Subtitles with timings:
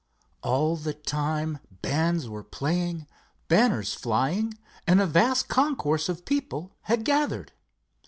[0.41, 3.05] All the time bands were playing,
[3.49, 4.55] banners flying,
[4.87, 7.51] and a vast concourse of people had gathered.